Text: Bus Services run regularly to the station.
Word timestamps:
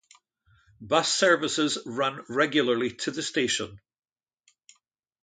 Bus 0.81 1.13
Services 1.13 1.77
run 1.85 2.25
regularly 2.27 2.89
to 2.89 3.11
the 3.11 3.21
station. 3.21 3.79